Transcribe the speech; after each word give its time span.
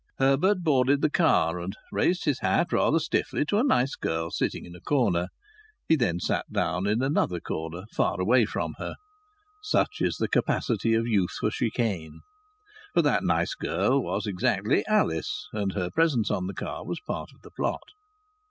Herbert 0.17 0.63
boarded 0.63 1.01
the 1.01 1.11
car, 1.11 1.59
and 1.59 1.77
raised 1.91 2.25
his 2.25 2.39
hat 2.39 2.73
rather 2.73 2.97
stiffly 2.97 3.45
to 3.45 3.59
a 3.59 3.63
nice 3.63 3.93
girl 3.95 4.31
sitting 4.31 4.65
in 4.65 4.73
a 4.73 4.79
corner. 4.81 5.27
He 5.87 5.95
then 5.95 6.19
sat 6.19 6.51
down 6.51 6.87
in 6.87 7.03
another 7.03 7.39
corner, 7.39 7.83
far 7.93 8.19
away 8.19 8.45
from 8.45 8.73
her. 8.79 8.95
Such 9.61 10.01
is 10.01 10.15
the 10.17 10.27
capacity 10.27 10.95
of 10.95 11.05
youth 11.05 11.35
for 11.39 11.51
chicane! 11.51 12.21
For 12.95 13.03
that 13.03 13.23
nice 13.23 13.53
girl 13.53 14.01
was 14.01 14.25
exactly 14.25 14.83
Alice, 14.87 15.47
and 15.53 15.73
her 15.73 15.91
presence 15.91 16.31
on 16.31 16.47
the 16.47 16.55
car 16.55 16.83
was 16.83 16.99
part 17.01 17.29
of 17.31 17.43
the 17.43 17.51
plot. 17.51 17.91